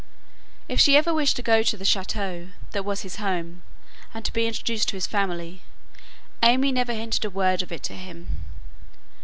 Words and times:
If 0.67 0.79
she 0.79 0.97
ever 0.97 1.13
wished 1.13 1.35
to 1.35 1.43
go 1.43 1.61
to 1.61 1.77
the 1.77 1.83
chëteau 1.85 2.53
that 2.71 2.83
was 2.83 3.01
his 3.01 3.17
home 3.17 3.61
and 4.15 4.25
to 4.25 4.33
be 4.33 4.47
introduced 4.47 4.87
to 4.89 4.95
his 4.97 5.05
family, 5.05 5.61
AimÄe 6.41 6.73
never 6.73 6.93
hinted 6.95 7.23
a 7.23 7.29
word 7.29 7.61
of 7.61 7.71
it 7.71 7.83
to 7.83 7.93
him. 7.95 8.43